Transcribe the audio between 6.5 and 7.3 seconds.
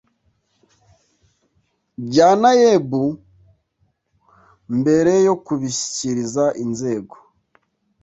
inzego